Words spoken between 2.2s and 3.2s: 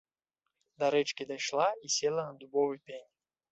на дубовы пень.